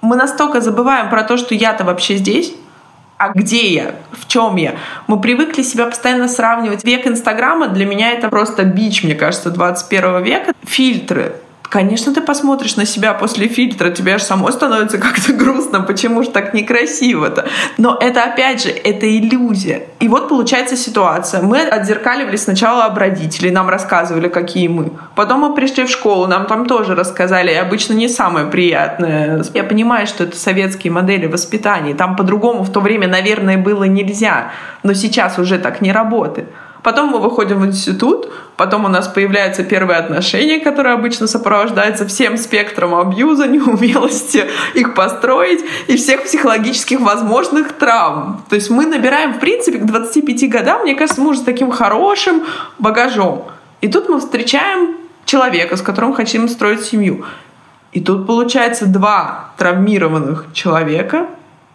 [0.00, 2.54] мы настолько забываем про то, что я-то вообще здесь,
[3.16, 4.74] а где я, в чем я.
[5.06, 6.84] Мы привыкли себя постоянно сравнивать.
[6.84, 10.52] Век Инстаграма для меня это просто бич, мне кажется, 21 века.
[10.64, 11.36] Фильтры,
[11.74, 16.30] Конечно, ты посмотришь на себя после фильтра, тебе аж самой становится как-то грустно, почему же
[16.30, 17.48] так некрасиво-то.
[17.78, 19.82] Но это, опять же, это иллюзия.
[19.98, 21.42] И вот получается ситуация.
[21.42, 24.92] Мы отзеркаливали сначала об родителей, нам рассказывали, какие мы.
[25.16, 29.42] Потом мы пришли в школу, нам там тоже рассказали, и обычно не самое приятное.
[29.52, 31.94] Я понимаю, что это советские модели воспитания.
[31.94, 34.52] Там по-другому в то время, наверное, было нельзя.
[34.84, 36.50] Но сейчас уже так не работает.
[36.84, 42.36] Потом мы выходим в институт, потом у нас появляются первые отношения, которые обычно сопровождаются всем
[42.36, 44.44] спектром абьюза, неумелости
[44.74, 48.44] их построить и всех психологических возможных травм.
[48.50, 51.70] То есть мы набираем, в принципе, к 25 годам, мне кажется, мы уже с таким
[51.70, 52.42] хорошим
[52.78, 53.46] багажом.
[53.80, 57.24] И тут мы встречаем человека, с которым хотим строить семью.
[57.92, 61.28] И тут, получается, два травмированных человека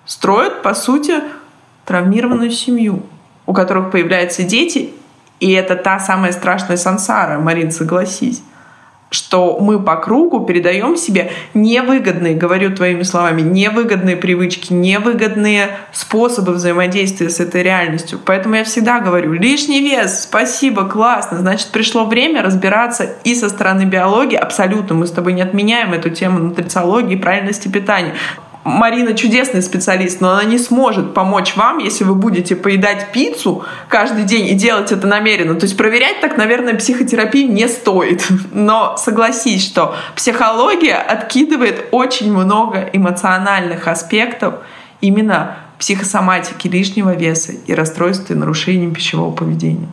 [0.05, 1.15] строят, по сути,
[1.85, 3.01] травмированную семью,
[3.47, 4.93] у которых появляются дети,
[5.39, 8.41] и это та самая страшная сансара, Марин, согласись
[9.11, 17.29] что мы по кругу передаем себе невыгодные, говорю твоими словами, невыгодные привычки, невыгодные способы взаимодействия
[17.29, 18.19] с этой реальностью.
[18.23, 23.83] Поэтому я всегда говорю, лишний вес, спасибо, классно, значит, пришло время разбираться и со стороны
[23.83, 28.13] биологии, абсолютно, мы с тобой не отменяем эту тему нутрициологии и правильности питания.
[28.63, 34.23] Марина чудесный специалист, но она не сможет помочь вам, если вы будете поедать пиццу каждый
[34.23, 35.55] день и делать это намеренно.
[35.55, 38.27] То есть проверять так, наверное, психотерапии не стоит.
[38.51, 44.55] Но согласись, что психология откидывает очень много эмоциональных аспектов
[44.99, 49.87] именно психосоматики лишнего веса и расстройств и нарушений пищевого поведения.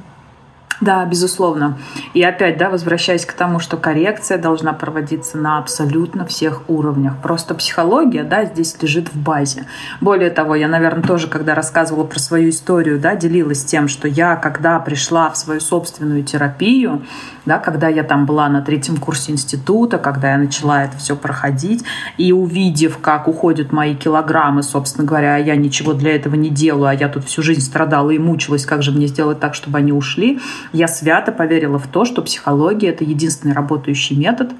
[0.80, 1.78] Да, безусловно.
[2.12, 7.14] И опять, да, возвращаясь к тому, что коррекция должна проводиться на абсолютно всех уровнях.
[7.22, 9.66] Просто психология, да, здесь лежит в базе.
[10.00, 14.36] Более того, я, наверное, тоже, когда рассказывала про свою историю, да, делилась тем, что я,
[14.36, 17.02] когда пришла в свою собственную терапию,
[17.46, 21.84] да, когда я там была на третьем курсе института, когда я начала это все проходить,
[22.18, 26.88] и увидев, как уходят мои килограммы, собственно говоря, а я ничего для этого не делаю,
[26.88, 29.92] а я тут всю жизнь страдала и мучилась, как же мне сделать так, чтобы они
[29.92, 30.40] ушли,
[30.72, 34.52] я свято поверила в то, что психология— это единственный работающий метод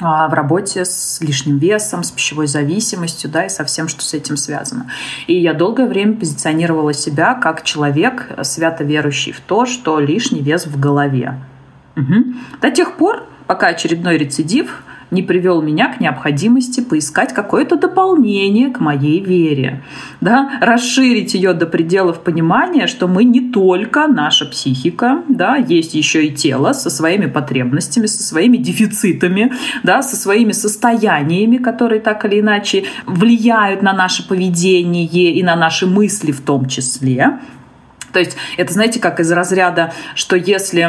[0.00, 4.14] а, в работе с лишним весом, с пищевой зависимостью, да, и со всем, что с
[4.14, 4.90] этим связано.
[5.26, 10.66] И я долгое время позиционировала себя как человек, свято верующий в то, что лишний вес
[10.66, 11.40] в голове.
[11.96, 12.34] Угу.
[12.60, 18.80] До тех пор, пока очередной рецидив не привел меня к необходимости поискать какое-то дополнение к
[18.80, 19.82] моей вере.
[20.20, 20.58] Да?
[20.60, 26.34] Расширить ее до пределов понимания, что мы не только наша психика, да, есть еще и
[26.34, 32.84] тело со своими потребностями, со своими дефицитами, да, со своими состояниями, которые так или иначе
[33.06, 37.38] влияют на наше поведение и на наши мысли в том числе.
[38.12, 40.88] То есть это, знаете, как из разряда, что если,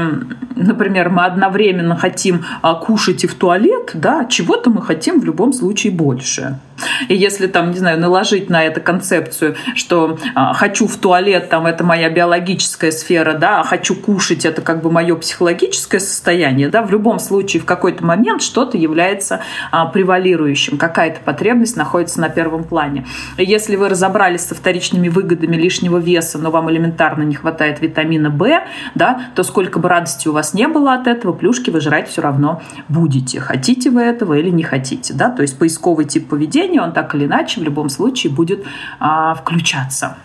[0.56, 5.54] например, мы одновременно хотим а, кушать и в туалет, да, чего-то мы хотим в любом
[5.54, 6.60] случае больше.
[7.08, 11.66] И если там, не знаю, наложить на это концепцию, что а, хочу в туалет, там
[11.66, 16.82] это моя биологическая сфера, да, а хочу кушать, это как бы мое психологическое состояние, да,
[16.82, 22.64] в любом случае в какой-то момент что-то является а, превалирующим, какая-то потребность находится на первом
[22.64, 23.06] плане.
[23.38, 28.30] И если вы разобрались со вторичными выгодами лишнего веса, но вам элементарно не хватает витамина
[28.30, 28.50] В,
[28.96, 32.22] да, то сколько бы радости у вас не было от этого, плюшки вы жрать все
[32.22, 33.40] равно будете.
[33.40, 37.26] Хотите вы этого или не хотите, да, то есть поисковый тип поведения, он так или
[37.26, 38.66] иначе в любом случае будет
[39.00, 40.18] а, включаться.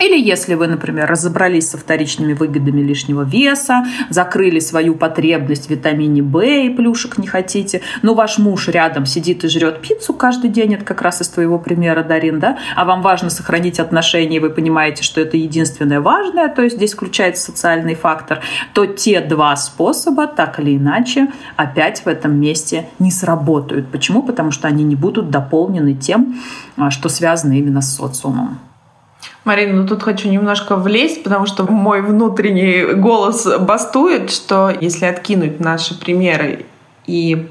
[0.00, 6.22] Или если вы, например, разобрались со вторичными выгодами лишнего веса, закрыли свою потребность в витамине
[6.22, 10.74] В и плюшек не хотите, но ваш муж рядом сидит и жрет пиццу каждый день,
[10.74, 14.50] это как раз из твоего примера, Дарин, да, а вам важно сохранить отношения, и вы
[14.50, 18.40] понимаете, что это единственное важное, то есть здесь включается социальный фактор,
[18.72, 23.88] то те два способа, так или иначе, опять в этом месте не сработают.
[23.92, 24.22] Почему?
[24.22, 26.40] Потому что они не будут дополнены тем,
[26.76, 28.58] а, что связано именно с социумом.
[29.44, 35.60] Марина, ну тут хочу немножко влезть, потому что мой внутренний голос бастует, что если откинуть
[35.60, 36.66] наши примеры
[37.06, 37.48] и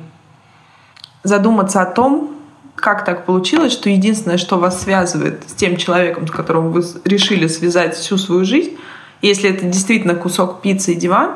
[1.24, 2.32] задуматься о том,
[2.76, 7.48] как так получилось, что единственное, что вас связывает с тем человеком, с которым вы решили
[7.48, 8.78] связать всю свою жизнь,
[9.22, 11.34] если это действительно кусок пиццы и диван,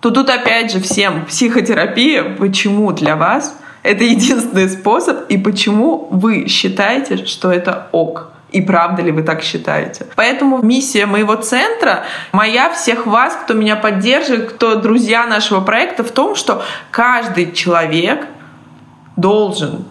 [0.00, 6.48] то тут опять же всем психотерапия, почему для вас это единственный способ и почему вы
[6.48, 8.32] считаете, что это ок.
[8.50, 10.06] И правда ли вы так считаете?
[10.16, 16.10] Поэтому миссия моего центра, моя, всех вас, кто меня поддерживает, кто друзья нашего проекта, в
[16.10, 18.26] том, что каждый человек
[19.16, 19.84] должен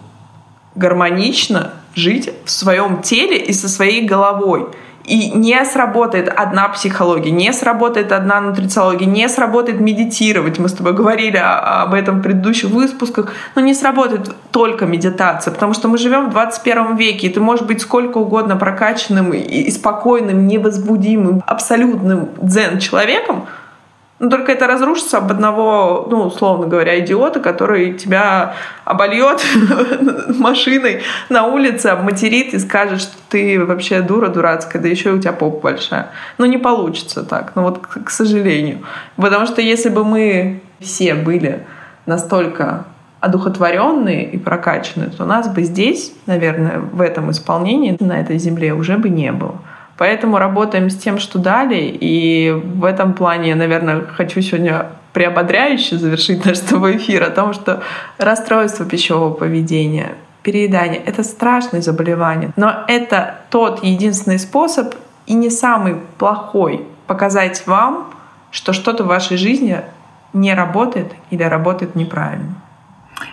[0.74, 4.66] гармонично жить в своем теле и со своей головой.
[5.04, 10.58] И не сработает одна психология, не сработает одна нутрициология, не сработает медитировать.
[10.58, 13.32] Мы с тобой говорили об этом в предыдущих выпусках.
[13.54, 17.64] Но не сработает только медитация, потому что мы живем в 21 веке, и ты можешь
[17.64, 23.46] быть сколько угодно прокачанным и спокойным, невозбудимым, абсолютным дзен-человеком,
[24.18, 28.54] но только это разрушится об одного, ну, условно говоря, идиота, который тебя
[28.84, 29.44] обольет
[30.38, 35.20] машиной на улице, обматерит и скажет, что ты вообще дура дурацкая, да еще и у
[35.20, 36.10] тебя попа большая.
[36.36, 38.80] Но не получится так, ну вот к сожалению.
[39.16, 41.64] Потому что если бы мы все были
[42.06, 42.86] настолько
[43.20, 48.96] одухотворенные и прокачанные, то нас бы здесь, наверное, в этом исполнении, на этой земле уже
[48.96, 49.60] бы не было.
[49.98, 51.96] Поэтому работаем с тем, что дали.
[52.00, 57.30] И в этом плане, я, наверное, хочу сегодня приободряюще завершить наш с тобой эфир о
[57.30, 57.82] том, что
[58.16, 62.52] расстройство пищевого поведения, переедание— это страшное заболевание.
[62.56, 64.94] Но это тот единственный способ
[65.26, 68.14] и не самый плохой показать вам,
[68.52, 69.82] что что-то в вашей жизни
[70.32, 72.54] не работает или работает неправильно.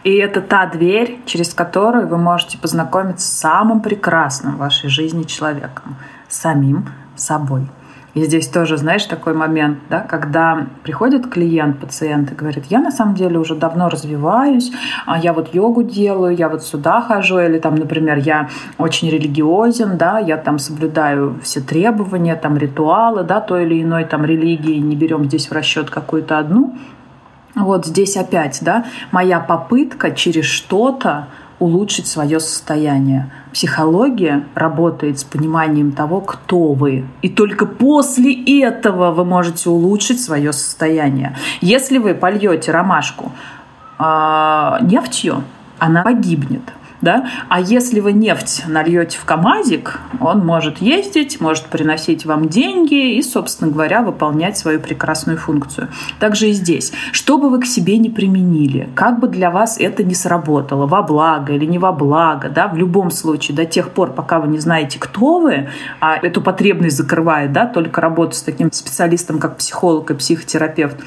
[0.03, 5.23] И это та дверь, через которую вы можете познакомиться с самым прекрасным в вашей жизни
[5.23, 5.95] человеком
[6.27, 7.67] самим собой.
[8.15, 12.89] И здесь тоже, знаешь, такой момент, да, когда приходит клиент, пациент и говорит, я на
[12.89, 14.71] самом деле уже давно развиваюсь,
[15.05, 19.97] а я вот йогу делаю, я вот сюда хожу, или там, например, я очень религиозен,
[19.97, 24.95] да, я там соблюдаю все требования, там ритуалы, да, той или иной там религии, не
[24.95, 26.73] берем здесь в расчет какую-то одну.
[27.55, 31.27] Вот здесь опять, да, моя попытка через что-то
[31.59, 33.31] улучшить свое состояние.
[33.53, 37.05] Психология работает с пониманием того, кто вы.
[37.21, 41.37] И только после этого вы можете улучшить свое состояние.
[41.61, 43.31] Если вы польете ромашку
[43.99, 45.43] э, нефтью,
[45.79, 46.63] она погибнет
[47.05, 47.29] да?
[47.47, 53.21] А если вы нефть нальете в КАМАЗик, он может ездить, может приносить вам деньги и,
[53.21, 55.87] собственно говоря, выполнять свою прекрасную функцию.
[56.19, 56.91] Также и здесь.
[57.13, 61.03] Что бы вы к себе не применили, как бы для вас это не сработало, во
[61.03, 64.59] благо или не во благо, да, в любом случае, до тех пор, пока вы не
[64.59, 65.69] знаете, кто вы,
[66.01, 70.97] а эту потребность закрывает, да, только работа с таким специалистом, как психолог и психотерапевт,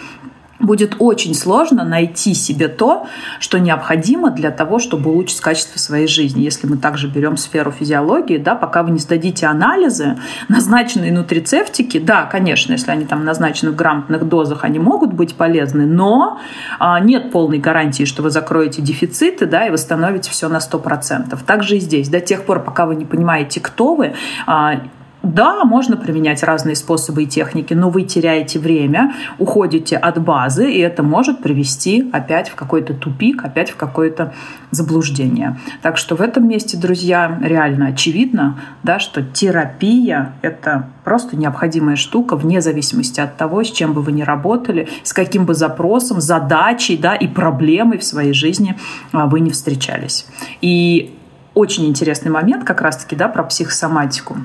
[0.60, 3.06] будет очень сложно найти себе то,
[3.40, 6.42] что необходимо для того, чтобы улучшить качество своей жизни.
[6.42, 10.18] Если мы также берем сферу физиологии, да, пока вы не сдадите анализы,
[10.48, 15.86] назначенные нутрицептики, да, конечно, если они там назначены в грамотных дозах, они могут быть полезны,
[15.86, 16.40] но
[16.78, 21.38] а, нет полной гарантии, что вы закроете дефициты, да, и восстановите все на 100%.
[21.44, 22.08] Также и здесь.
[22.08, 24.14] До тех пор, пока вы не понимаете, кто вы,
[24.46, 24.80] а,
[25.22, 30.78] да, можно применять разные способы и техники, но вы теряете время, уходите от базы, и
[30.78, 34.32] это может привести опять в какой-то тупик, опять в какое-то
[34.70, 35.58] заблуждение.
[35.82, 42.36] Так что в этом месте, друзья, реально очевидно, да, что терапия— это просто необходимая штука
[42.36, 46.96] вне зависимости от того, с чем бы вы ни работали, с каким бы запросом, задачей
[46.96, 48.76] да, и проблемой в своей жизни
[49.12, 50.26] а, вы не встречались.
[50.60, 51.18] И
[51.54, 54.36] очень интересный момент как раз-таки да, про психосоматику.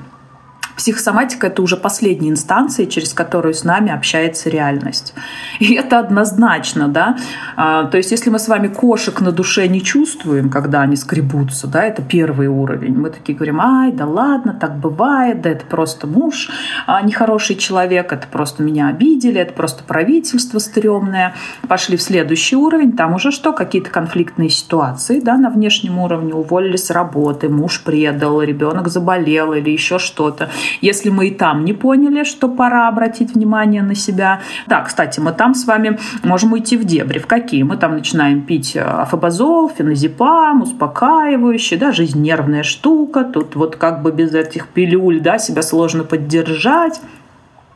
[0.76, 5.14] Психосоматика— это уже последняя инстанция, через которую с нами общается реальность.
[5.60, 7.16] И это однозначно, да.
[7.56, 11.66] А, то есть если мы с вами кошек на душе не чувствуем, когда они скребутся,
[11.66, 12.96] да, это первый уровень.
[12.96, 16.50] Мы такие говорим, ай, да ладно, так бывает, да это просто муж
[16.86, 21.34] а, нехороший человек, это просто меня обидели, это просто правительство стрёмное.
[21.68, 23.52] Пошли в следующий уровень, там уже что?
[23.52, 29.70] Какие-то конфликтные ситуации, да, на внешнем уровне, уволили с работы, муж предал, ребенок заболел или
[29.70, 30.50] еще что-то.
[30.80, 34.40] Если мы и там не поняли, что пора обратить внимание на себя.
[34.66, 37.18] Да, кстати, мы там с вами можем уйти в дебри.
[37.18, 37.62] В какие?
[37.62, 43.24] Мы там начинаем пить э, афобазол, феназепам, успокаивающий, да, жизнь нервная штука.
[43.24, 47.00] Тут вот как бы без этих пилюль, да, себя сложно поддержать.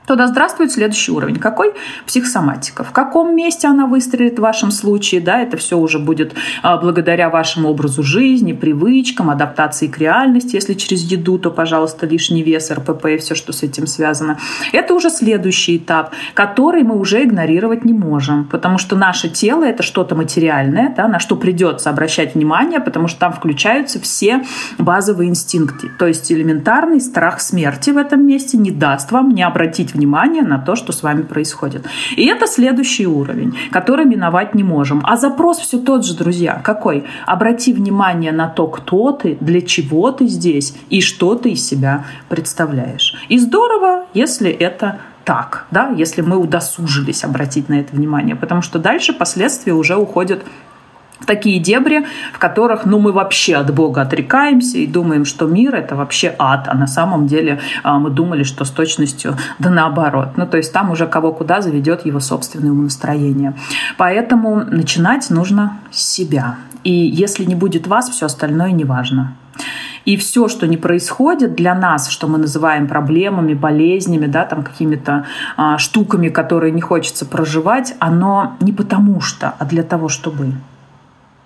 [0.09, 1.37] Тогда здравствует следующий уровень.
[1.37, 1.75] Какой?
[2.07, 2.83] Психосоматика.
[2.83, 5.21] В каком месте она выстрелит в вашем случае?
[5.21, 6.33] Да, это все уже будет
[6.63, 10.55] а, благодаря вашему образу жизни, привычкам, адаптации к реальности.
[10.55, 14.39] Если через еду, то, пожалуйста, лишний вес, РПП и все, что с этим связано.
[14.73, 19.83] Это уже следующий этап, который мы уже игнорировать не можем, потому что наше тело— это
[19.83, 24.43] что-то материальное, да, на что придется обращать внимание, потому что там включаются все
[24.79, 25.91] базовые инстинкты.
[25.99, 30.59] То есть элементарный страх смерти в этом месте не даст вам не обратить внимание на
[30.59, 31.87] то, что с вами происходит.
[32.17, 35.01] И это следующий уровень, который миновать не можем.
[35.05, 36.61] А запрос все тот же, друзья.
[36.63, 37.05] Какой?
[37.27, 42.05] Обрати внимание на то, кто ты, для чего ты здесь и что ты из себя
[42.29, 43.15] представляешь.
[43.29, 48.79] И здорово, если это так, да, если мы удосужились обратить на это внимание, потому что
[48.79, 50.43] дальше последствия уже уходят
[51.21, 55.75] в такие дебри, в которых ну, мы вообще от Бога отрекаемся и думаем, что мир—
[55.77, 60.31] это вообще ад, а на самом деле а, мы думали, что с точностью да наоборот.
[60.37, 63.55] Ну, то есть там уже кого куда заведет его собственное умонастроение.
[63.97, 66.57] Поэтому начинать нужно с себя.
[66.85, 69.37] И если не будет вас, все остальное не важно.
[70.05, 75.27] И все, что не происходит для нас, что мы называем проблемами, болезнями, да, там какими-то
[75.57, 80.53] а, штуками, которые не хочется проживать, оно не потому что, а для того, чтобы.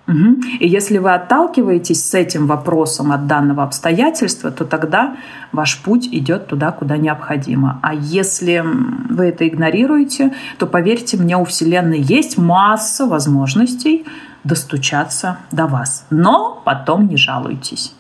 [0.09, 0.43] Угу.
[0.61, 5.17] И если вы отталкиваетесь с этим вопросом от данного обстоятельства, то тогда
[5.53, 7.79] ваш путь идет туда, куда необходимо.
[7.83, 8.65] А если
[9.11, 14.05] вы это игнорируете, то поверьте мне, у Вселенной есть масса возможностей
[14.45, 16.05] достучаться до вас.
[16.11, 17.95] Но потом не жалуйтесь.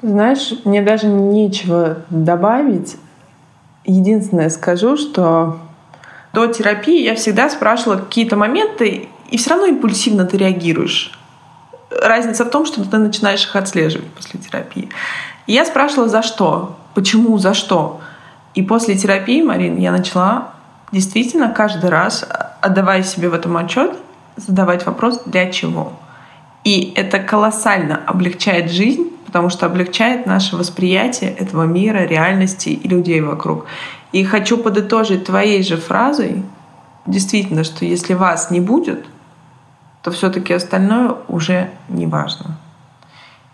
[0.00, 2.96] Знаешь, мне даже нечего добавить.
[3.84, 5.58] Единственное скажу, что
[6.32, 11.18] до терапии я всегда спрашивала какие-то моменты, и все равно импульсивно ты реагируешь.
[11.90, 14.90] Разница в том, что ты начинаешь их отслеживать после терапии.
[15.46, 16.76] И я спрашивала, за что?
[16.94, 18.00] Почему, за что?
[18.54, 20.52] И после терапии, Марин, я начала
[20.92, 22.24] действительно каждый раз,
[22.60, 23.96] отдавая себе в этом отчет,
[24.36, 25.94] задавать вопрос, для чего.
[26.64, 33.22] И это колоссально облегчает жизнь, потому что облегчает наше восприятие этого мира, реальности и людей
[33.22, 33.64] вокруг.
[34.12, 36.42] И хочу подытожить твоей же фразой,
[37.06, 39.06] действительно, что если вас не будет,
[40.02, 42.58] то все-таки остальное уже не важно.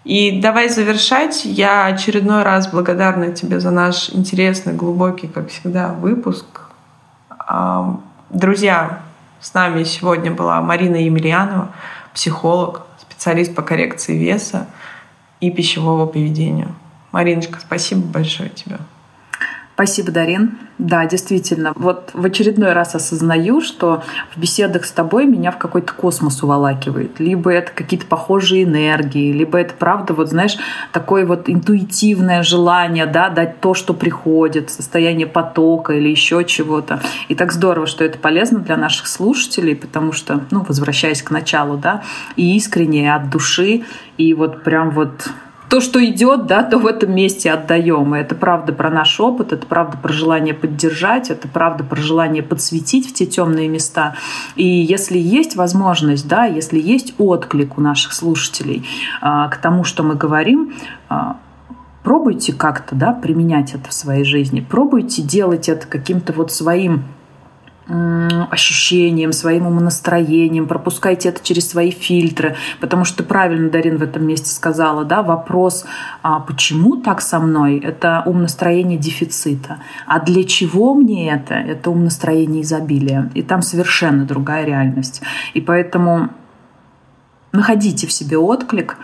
[0.05, 1.45] И давай завершать.
[1.45, 6.47] Я очередной раз благодарна тебе за наш интересный, глубокий, как всегда, выпуск.
[8.31, 9.01] Друзья,
[9.41, 11.71] с нами сегодня была Марина Емельянова,
[12.15, 14.67] психолог, специалист по коррекции веса
[15.41, 16.69] и пищевого поведения.
[17.13, 18.79] Мариночка, спасибо большое тебе.
[19.79, 20.59] Спасибо, Дарин.
[20.79, 21.72] Да, действительно.
[21.76, 24.03] Вот в очередной раз осознаю, что
[24.35, 27.20] в беседах с тобой меня в какой-то космос уволакивает.
[27.20, 30.57] Либо это какие-то похожие энергии, либо это правда, вот знаешь,
[30.93, 37.01] такое вот интуитивное желание, да, дать то, что приходит, состояние потока или еще чего-то.
[37.29, 41.76] И так здорово, что это полезно для наших слушателей, потому что, ну, возвращаясь к началу,
[41.76, 42.03] да,
[42.35, 43.85] и искренне, и от души,
[44.16, 45.31] и вот прям вот
[45.69, 48.14] то, что идет, да, то в этом месте отдаем.
[48.14, 52.43] И это правда про наш опыт, это правда про желание поддержать, это правда про желание
[52.43, 54.16] подсветить в те темные места.
[54.57, 58.87] И если есть возможность, да, если есть отклик у наших слушателей
[59.21, 60.75] а, к тому, что мы говорим,
[61.09, 61.37] а,
[62.03, 67.05] пробуйте как-то, да, применять это в своей жизни, пробуйте делать это каким-то вот своим
[67.89, 74.51] ощущениям, своим умонастроением, пропускайте это через свои фильтры, потому что правильно Дарин в этом месте
[74.51, 75.86] сказала, да, вопрос,
[76.22, 82.62] а почему так со мной, это умонастроение дефицита, а для чего мне это, это умонастроение
[82.62, 85.22] изобилия, и там совершенно другая реальность,
[85.55, 86.28] и поэтому
[87.53, 88.99] находите в себе отклик,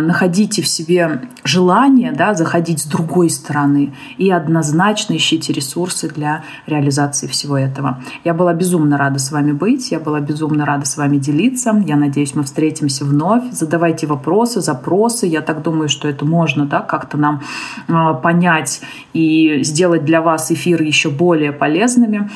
[0.00, 7.26] находите в себе желание да, заходить с другой стороны и однозначно ищите ресурсы для реализации
[7.26, 8.02] всего этого.
[8.24, 11.82] Я была безумно рада с вами быть, я была безумно рада с вами делиться.
[11.86, 13.44] Я надеюсь, мы встретимся вновь.
[13.52, 15.26] Задавайте вопросы, запросы.
[15.26, 17.42] Я так думаю, что это можно да, как-то нам
[17.88, 18.80] а, понять
[19.12, 22.30] и сделать для вас эфиры еще более полезными.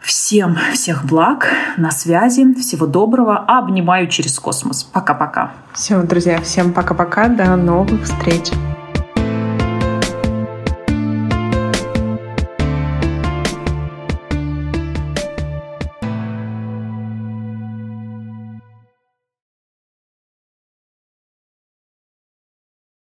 [0.00, 1.46] Всем всех благ,
[1.76, 4.82] на связи, всего доброго, обнимаю через космос.
[4.82, 5.52] Пока-пока.
[5.74, 8.50] Все, друзья, всем пока-пока, до новых встреч.